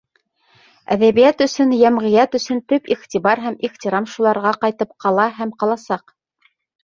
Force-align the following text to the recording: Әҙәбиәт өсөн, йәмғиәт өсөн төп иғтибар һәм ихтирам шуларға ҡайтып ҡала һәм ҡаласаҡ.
Әҙәбиәт 0.93 1.41
өсөн, 1.45 1.73
йәмғиәт 1.79 2.37
өсөн 2.39 2.63
төп 2.73 2.89
иғтибар 2.95 3.43
һәм 3.45 3.59
ихтирам 3.69 4.09
шуларға 4.13 4.53
ҡайтып 4.65 4.95
ҡала 5.05 5.27
һәм 5.43 5.53
ҡаласаҡ. 5.65 6.15